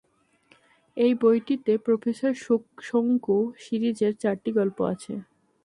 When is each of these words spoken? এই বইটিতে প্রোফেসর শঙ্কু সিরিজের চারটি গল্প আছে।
এই 0.97 1.13
বইটিতে 1.21 1.73
প্রোফেসর 1.77 2.33
শঙ্কু 2.83 3.37
সিরিজের 3.63 4.13
চারটি 4.21 4.49
গল্প 4.51 4.77
আছে। 4.93 5.13